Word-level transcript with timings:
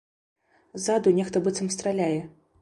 Ззаду 0.85 1.13
нехта 1.19 1.37
быццам 1.45 1.71
страляе. 1.77 2.17